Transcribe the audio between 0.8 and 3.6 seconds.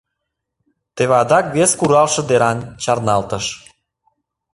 Теве адак вес куралше деран чарналтыш.